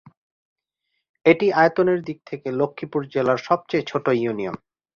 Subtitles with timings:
[1.25, 4.55] এটি আয়তনের দিক থেকে লক্ষ্মীপুর জেলার সবচেয়ে ছোট ইউনিয়ন।